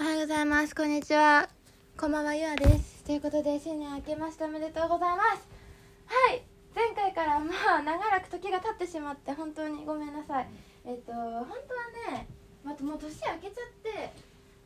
[0.00, 0.76] おはようございます。
[0.76, 1.48] こんにちは。
[1.96, 3.02] こんばんは、ゆあです。
[3.02, 5.42] ということで、新年明けましておめでとうございます。
[6.06, 6.42] はい。
[6.72, 10.48] 前回からまあ、長らく時が経ってしまって、本当にごめんなさい。
[10.86, 12.28] えっ、と、本当はね、
[12.62, 14.12] まあ、もう年明けちゃって、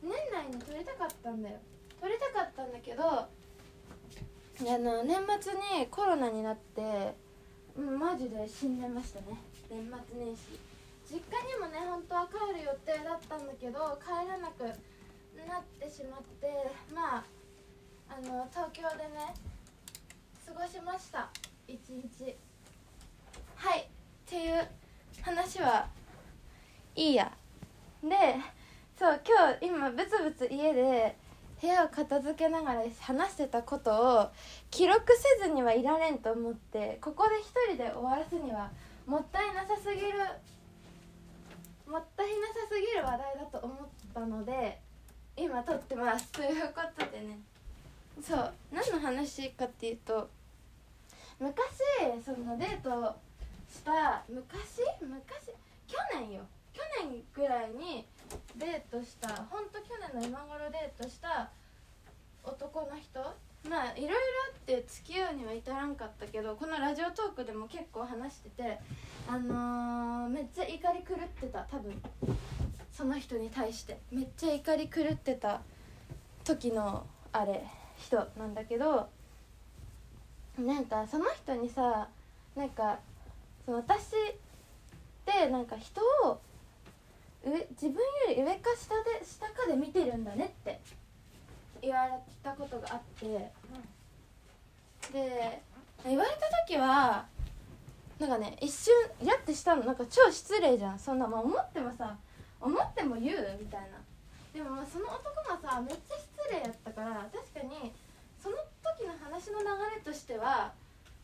[0.03, 1.57] 年内に撮りたかったんだよ。
[1.99, 3.29] 撮りたかったんだけど、あ
[4.61, 7.17] の、年末にコロナになって、
[7.75, 9.41] うん、マジで死んでましたね。
[9.71, 10.73] 年末年始。
[11.13, 14.65] 実家にもね本当は帰る予定だったんだけど帰らなく
[15.49, 16.47] なってしまって
[16.95, 17.25] まあ
[18.09, 19.35] あの東京でね
[20.47, 21.31] 過ごしました。
[21.67, 22.37] 一日。
[23.57, 23.81] はい。
[23.81, 23.85] っ
[24.27, 24.69] ていう
[25.23, 25.87] 話は
[26.95, 27.33] いいや。
[28.03, 28.17] で
[28.99, 31.17] そう今日今ブツブツ家で
[31.61, 34.29] 部屋を片付けながら話してたことを
[34.71, 35.01] 記録
[35.41, 38.71] せずにはいられんと思ってここで一人で終わらすには
[39.07, 40.19] もったいなさすぎる
[41.87, 43.79] もったいなさすぎる話題だと思っ
[44.13, 44.82] たので
[45.37, 46.31] 今撮ってます。
[46.33, 47.39] ということでね。
[48.23, 50.29] そう何の話かっていうと
[51.41, 51.55] 昔
[52.25, 53.17] そのデート
[53.73, 54.83] した昔？
[55.01, 55.47] 昔？
[55.89, 56.43] 去年よ。
[56.73, 58.07] 去年ぐらいに
[58.57, 61.51] デートしたほんと去年の今頃デートした
[62.45, 63.21] 男の人？
[63.69, 64.17] まあいろいろあ
[64.57, 68.79] って付き合うには至らんかったけどこのラジオトークでも結構話してて
[69.29, 72.03] あのー、めっちゃ怒り狂ってた多分。
[72.93, 75.63] その人に対してめっちゃ怒り狂ってた
[76.45, 77.65] 時のあれ
[77.99, 79.09] 人なんだけど
[80.59, 82.09] なんかその人にさ
[82.55, 82.99] なんか
[83.65, 84.09] その私っ
[85.25, 86.41] てなんか人を
[87.45, 90.81] 上自分より上か下で下かで見てるんだねって
[91.81, 93.27] 言われたことがあって、
[95.13, 95.63] で
[96.05, 96.37] 言われた
[96.69, 97.25] 時は
[98.21, 98.95] なんかね一瞬
[99.27, 99.83] やってしたの。
[99.85, 100.99] なんか超失礼じゃん。
[100.99, 102.17] そんな、まあ、思ってもさ
[102.63, 103.59] 思っても言う？
[103.61, 103.99] みたいな。
[104.55, 107.93] でもその男がさめっちゃ失礼やったから確かに
[108.41, 108.57] その
[108.97, 110.73] 時の話の流れとしては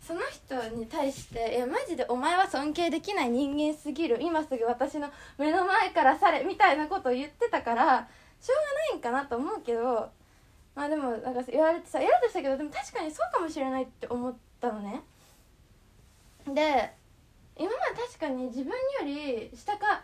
[0.00, 4.18] その人に対して「いやマジでお前は尊敬できない人間すぎる。
[4.20, 8.08] 今すぐ私の目の前から去れ」みたいなことを言ってたから
[8.41, 10.11] しょうがないんかなと思うけど
[10.74, 15.02] まあでもなんか言われてさ嫌でしたけどでも確かにそうかもしれないって思ったのね。
[16.46, 16.95] で
[17.57, 20.02] 今まで確かに自分より下か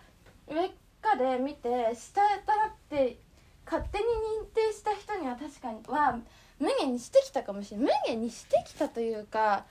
[0.49, 0.69] 上
[1.05, 2.29] かで見て下だ
[2.69, 3.19] って
[3.67, 6.19] 勝手に認定した人には確かには
[6.59, 7.87] 無限にしてきたかもしれない。
[8.07, 9.65] 無限にしてきたというか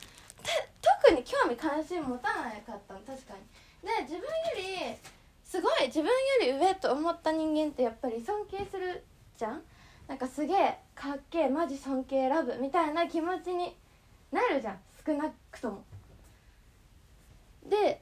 [1.04, 4.24] 特に興味関心持たなかったの確かにで自分よ
[4.58, 4.96] り
[5.44, 6.12] すごい自分よ
[6.42, 9.04] り上と思った人間ってやっぱり尊敬する
[9.38, 9.62] じゃん。
[10.08, 13.76] なんかすげえかっけえマジ尊敬ラブみたいな気持ちに
[14.32, 14.80] なるじゃん。
[15.06, 15.84] 少なくとも。
[17.70, 18.02] で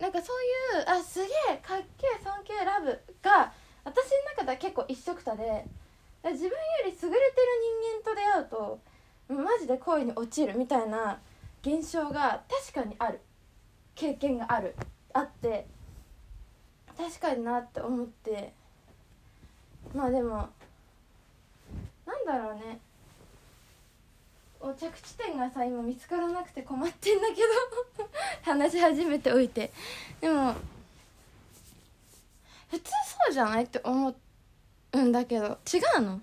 [0.00, 2.86] なんかそういうあすげえかっけえ尊敬ラブ
[3.22, 3.52] が
[3.84, 5.66] 私の中では結構一緒くたで
[6.24, 6.56] 自分よ
[6.86, 7.18] り優れてる
[8.02, 8.80] 人間と出会うと
[9.44, 11.20] マジで恋に落ちるみたいな
[11.62, 13.20] 現象が確かにある。
[13.94, 14.74] 経験がある。
[15.12, 15.66] あって
[16.96, 18.54] 確かになって思って。
[19.94, 20.48] まあでも
[22.06, 22.80] なんだろうね。
[24.60, 28.08] 着地点がさ今見つからなくて困ってんだけど
[28.42, 29.72] 話し始めておいて。
[30.20, 30.54] でも
[32.70, 32.90] 普通
[33.26, 34.14] そうじゃないって思
[34.92, 35.58] うんだけど。
[35.72, 36.20] 違うの？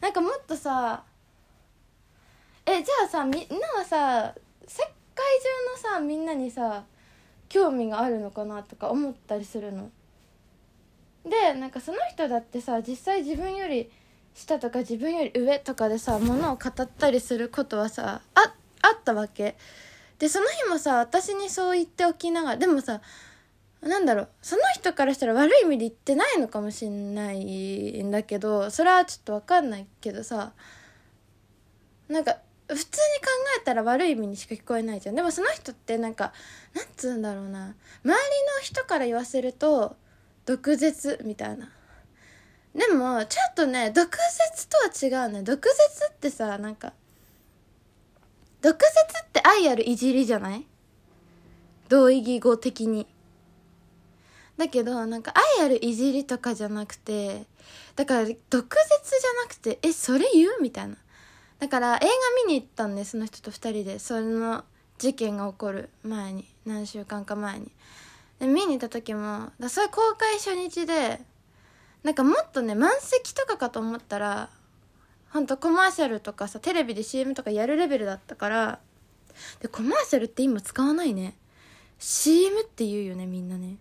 [0.00, 1.02] なんかもっとさ
[2.64, 4.34] えじゃあさみんなはさ
[4.66, 4.82] 世
[5.14, 5.26] 界
[5.82, 6.84] 中のさみんなにさ
[7.48, 9.90] 興味があるのかなとか思ったりするの。
[11.24, 13.90] でなんかその人だってさ実際自分より
[14.34, 19.56] 下とか自分より上とかでさものを語ったりすることはさああったわけ。
[20.18, 23.00] でその日もさ私にそう言っておきながらでもさ
[23.80, 30.52] なんだろうその人からしたら悪い意味で言ってないのかもしんないんだけどそれはちょっと分かんないけどさ
[32.08, 32.36] なんか
[32.68, 32.90] 普通に考
[33.58, 35.14] えたら悪い意味にしか聞こえないじゃん。
[35.14, 36.32] でもその人ってなんか
[36.74, 37.74] なんつうんだろうな周
[38.04, 38.16] りの
[38.62, 39.96] 人から言わせると
[40.44, 41.70] 毒舌みたいな。
[42.74, 45.42] でもちょっとね毒舌とは違うね。
[45.42, 46.92] 毒舌ってさなんか
[48.62, 48.88] 毒舌
[49.24, 50.64] って愛あるいじりじゃない？
[51.88, 53.06] 同意義語的に。
[54.56, 57.46] だけどなんか愛あるいじりとかじゃなくて
[57.96, 60.62] だから毒舌じゃなくてえそれ言う？
[60.62, 60.96] みたいな。
[61.58, 62.06] だから映画
[62.46, 64.64] 見に行ったんでその人と2人でその
[64.98, 67.72] 事件が起こる前に何週間か前に。
[68.38, 71.20] で見に行った時もだそれ公開初日で
[72.02, 74.50] なんかもっとね満席とかかと思ったら
[75.30, 78.78] ほんとコマーシャルとかさテレビで CM とかやるレベルだったから
[79.60, 81.34] でコマーシャルって今使わないね。
[81.98, 83.76] CM って言うよねみんなね。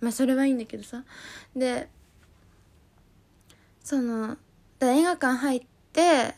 [0.00, 1.04] まあそれはいいんだけどさ。
[1.56, 1.88] で
[3.82, 4.36] その
[4.80, 5.62] 映画館入っ
[5.92, 6.34] て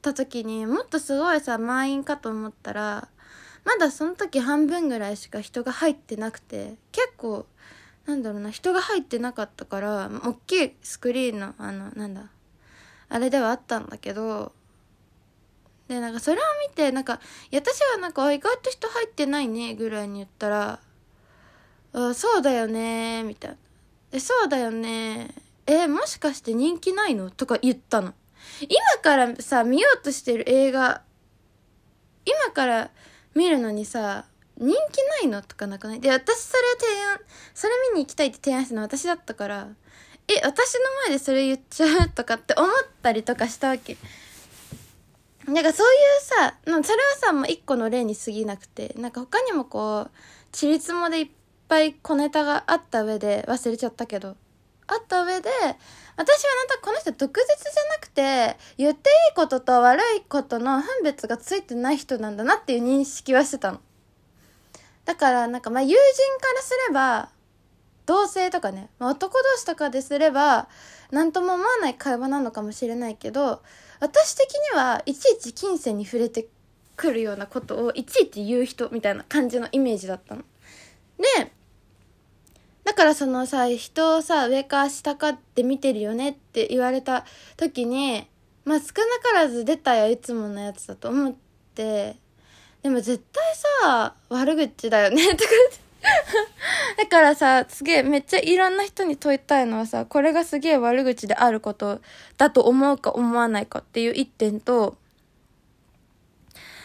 [0.00, 3.08] た時にもっとすごいさ満員かと思ったら
[3.64, 7.46] まだその時半分ぐらいしか人が入ってなくて結構
[8.06, 12.30] なんだろうな人が入ってなかったから大きいスクリーンのあのなんだ
[13.08, 14.52] あれではあったんだけど
[15.88, 17.20] でなんかそれを見てなんか
[17.52, 20.80] 私はなんか意外と人入ってないねぐらいに言ったら
[21.92, 23.56] 「あそうだよね」みたいな
[24.12, 25.34] 「えそうだよね
[25.66, 28.14] えもしかして人気ないの?」とか言ったの
[28.60, 31.02] 今からさ見ようとしてる映画
[32.26, 32.90] 今から
[33.34, 36.00] 見るのにさ人気ないのとかなくない？
[36.00, 37.20] で私それ提案
[37.54, 39.68] それ見に行きたいって提案したの私だったから
[40.28, 42.70] え私の前でそれ言っちゃうとかって思っ
[43.02, 43.96] たりとかしたわけ
[45.46, 46.82] なんかそういうさ、それは
[47.20, 50.10] さ、もう一個の例に過ぎなくて、なんか他にもこう、
[50.52, 51.28] ちりつもでいっ
[51.68, 54.38] ぱい小ネタがあった上で、忘れちゃったけど、
[54.86, 55.74] あった上で、私は
[56.16, 63.80] なんかこの人毒舌じゃなくて、言っていいことと悪いことの分別がついてない人なんだなっていう認識はしてたの。
[65.04, 65.96] だからなんかまあ友人
[66.40, 67.30] からすれば、
[68.06, 70.68] 同性とかね、まあ、男同士とかですれば、
[71.10, 73.62] 何とも思わない会話なのかもしれないけど、
[74.00, 76.46] 私的にはいちいち金銭に触れて
[76.96, 80.42] くるようなことをいちいち言う人みたいな感じのイメージだったの。
[81.18, 81.52] で、
[82.84, 87.24] だからそのさ、人をさ、上か下かって見てるよねって言われた
[87.56, 88.28] 時に、
[88.64, 91.34] まあ少なからず出たよ、いつものやつだと思っ
[91.74, 92.16] て、
[92.84, 93.42] でも絶対
[93.82, 95.50] さ、悪口だよね、 とか
[96.98, 102.02] だからさ、すげえ、めっちゃいろんな人に問いたいのはさ、これがすげえ悪口であること
[102.36, 104.98] だと思うか思わないかっていう一点と、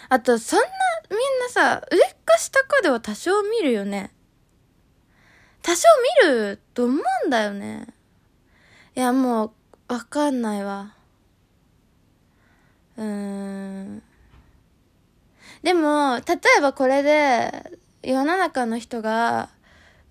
[0.07, 0.65] あと、そんな、
[1.09, 4.13] みんなさ、上か下かでは多少見るよね。
[5.61, 5.83] 多少
[6.23, 7.87] 見ると思うんだよね。
[8.95, 9.53] いや、も
[9.89, 10.95] う、わかんないわ。
[12.95, 14.08] うーん。
[15.63, 19.49] でも、例えばこれで、世の中の人が、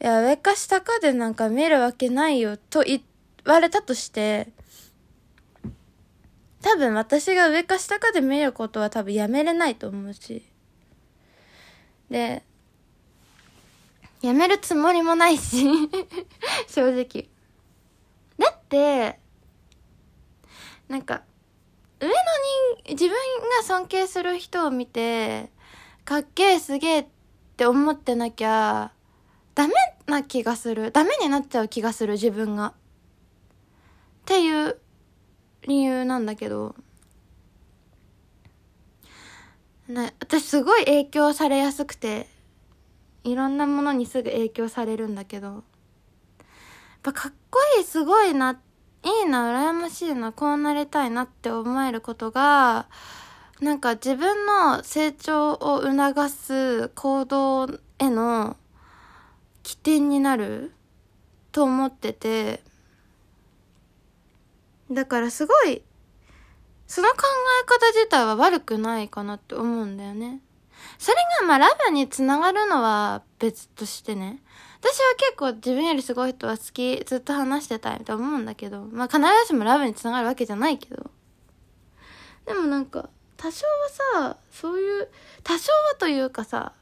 [0.01, 3.03] いや、上か下かでなんか見るわけないよと言
[3.45, 4.49] われたとして、
[6.61, 10.43] 多分私が上か下かで見ることは多分やめれないと思うし。
[12.11, 12.43] で、
[14.21, 15.67] やめるつもりもないし
[16.67, 17.29] 正直。
[18.39, 19.19] だって、
[20.89, 21.23] なんか、
[22.01, 22.15] 上の
[22.85, 23.15] 人、自分
[23.59, 25.51] が尊敬する人を見て、
[26.05, 27.07] かっけえすげえっ
[27.57, 28.93] て思ってなきゃ、
[29.55, 29.75] ダメ
[30.07, 30.93] な気がする。
[30.93, 32.67] ダメになっちゃう気がする、自分が。
[32.69, 32.73] っ
[34.25, 34.79] ていう
[35.63, 36.77] 理由なんだけど。
[39.89, 42.29] ね、私すごい影響されやすくて、
[43.25, 45.63] いろんなものにすぐ影響されるんだけど、やっ
[47.03, 48.68] ぱかっこいい、すごいなって、
[49.03, 52.87] いいな、羨ましいな、こうなりたいなって思えることが、
[53.61, 57.69] なんか自分の成長を促す行動
[57.99, 58.57] への
[59.63, 60.73] 起点になる
[61.53, 62.63] と思ってて、
[64.91, 65.83] だからすごい、
[66.87, 67.17] その考
[67.63, 70.41] え方自体は悪くないかなって思うんだよね。
[70.99, 74.43] それがまあラブにつながるのは別としてね。
[74.81, 81.11] 私は結構自分よりすごい人は好き、ずっと話してたいと思うんだけど、まあ必ずしもラブにつながるわけじゃないけど。
[82.47, 83.67] でもなんか、多少
[84.15, 85.09] はさ、そういう、
[85.43, 86.73] 多少はというかさ、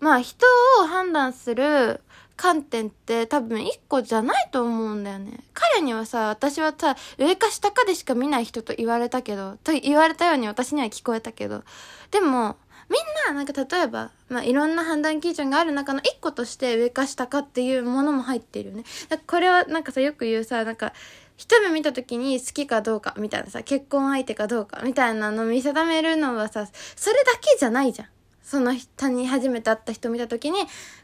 [0.00, 0.46] まあ人
[0.80, 2.00] を判断する
[2.36, 5.44] 観点って多分一個じゃないと思うんだよね。
[5.54, 11.62] 彼にはさ、私はさ、上か下かでしか見ない人と言われたけど、と言われたように私には聞こえたけど、
[12.10, 12.56] でも、
[12.88, 18.84] みんな、なんか例えば、まあ、いろんな判断基準がある中の一個として上か下かっていうものも入ってるよね。
[19.26, 20.92] これはなんかさ、よく言うさ、なんか、
[21.36, 28.08] 一目見た時に好きかどうかみたいなさ、結婚相手かどうかみたいなの見定めるのはさ、それだけじゃないじゃん。
[28.44, 30.58] その人に初めて会った人見た時に、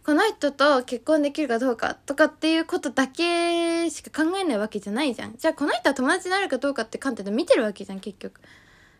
[0.05, 5.35] この人と結婚できるかどうかとかっていうことだけしか考えないわけじゃないじゃん。
[5.37, 8.41] じゃあこの人は友達になるかどうかって観点で見てるわけじゃん、結局。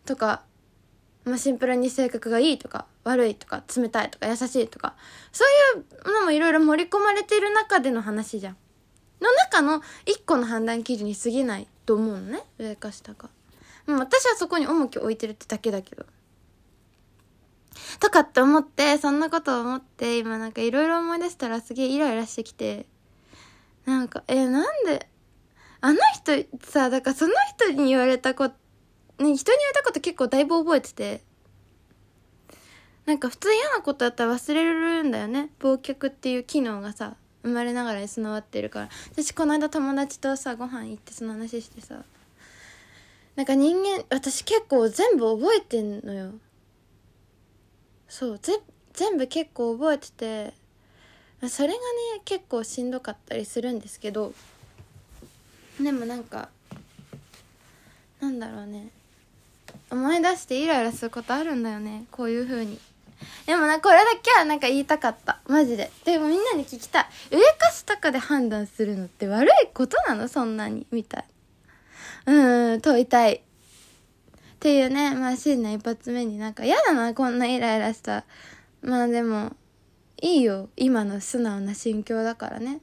[0.05, 0.41] とか、
[1.23, 4.95] まあ、シンプルに性格がいいとか、悪いとか、冷たいとか、優しいとか、
[5.31, 5.43] そ
[5.75, 8.57] ういうのもいろいろ盛り込まれている中での話じゃん。
[9.21, 13.29] の中の一個の判断基準に過ぎないと思うのね上か下か。
[13.85, 16.05] もう私はそこに重きを置いてるってだけだけど。
[17.99, 22.87] とかって思ってそんなことを思って今なんかいろいろ思い出したらすげえイライラしてきて。
[23.85, 25.07] なんかえなんで
[25.81, 28.55] あの人さだからその人に言われたこと
[29.21, 31.21] ね人に言われたこと結構だいぶ覚えてて。
[33.05, 35.49] なんか普通嫌なことだったら忘れるんだよね。
[35.59, 38.89] 忘却っていう機能がさ生まれながらに備わってるから。
[39.11, 42.03] 私この間友達とさご飯行ってその話してさ。
[43.35, 46.31] なんか人間私結構全部覚えてんのよ。
[48.07, 48.59] そうぜ
[48.93, 50.53] 全部結構覚えてて。
[51.49, 51.79] それがね
[52.23, 54.33] 結構しんどかったりするんですけど。
[55.81, 56.49] でもなんか
[58.19, 58.89] なんだろうね。
[59.91, 62.05] 思い出してイライラすることあるんだよね。
[62.11, 62.79] こういう風に。
[63.45, 65.39] でもなこれだけはなんか言いたかった。
[65.47, 65.91] マジで。
[66.05, 67.05] でもみんなに聞きたい。
[67.29, 70.27] 上か下かで判断するのって悪いことなの？
[70.27, 70.87] そんなに。
[70.91, 71.25] みたい。
[72.25, 73.35] うん問いたい。
[73.35, 73.41] っ
[74.59, 75.13] ていうね。
[75.13, 78.23] まあ新年一発目になんか嫌だなこんなイライラした。
[78.81, 79.51] まあでも
[80.21, 80.69] いいよ。
[80.77, 82.79] 今の素直な心境だからね。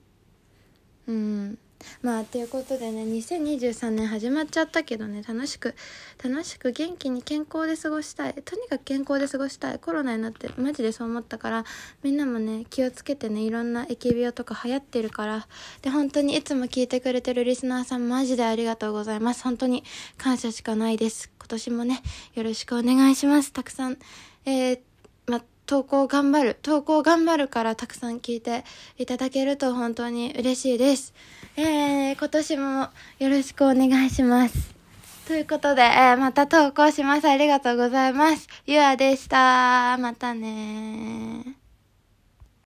[1.08, 1.58] うん。
[2.02, 5.76] まあということでね2023年始まっちゃったけどね楽しく
[6.22, 8.34] 楽しく元気に健康で過ごしたい。
[8.34, 9.78] とにかく健康で過ごしたい。
[9.78, 11.64] コロナになってマジでそう思ったから
[12.02, 15.46] みんなもね気をつけてねいろんな疫病とか流行ってるから。
[15.82, 19.42] で本当にいつも聞いてくれてるリスナーさんマジでありがとうございます。
[19.44, 19.84] 本当に
[20.16, 21.30] 感謝しかないです。
[21.38, 22.02] 今年もね
[22.34, 23.52] よろしくお願いします。
[23.52, 23.98] たくさん。
[24.44, 24.80] えー、
[25.68, 26.56] 投稿頑張る。
[26.62, 28.64] 投稿頑張るからたくさん聞いて
[28.96, 31.12] いただけると本当に嬉しいです。
[31.56, 34.74] えー、今年もよろしくお願いします。
[35.26, 37.28] ということで、えー、また投稿します。
[37.28, 38.48] ありがとうございます。
[38.64, 39.98] ゆあでした。
[39.98, 41.57] またね